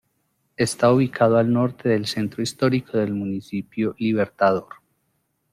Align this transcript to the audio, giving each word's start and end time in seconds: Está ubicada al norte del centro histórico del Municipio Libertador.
Está 0.57 0.91
ubicada 0.91 1.39
al 1.41 1.53
norte 1.53 1.87
del 1.87 2.07
centro 2.07 2.41
histórico 2.41 2.97
del 2.97 3.13
Municipio 3.13 3.93
Libertador. 3.99 4.73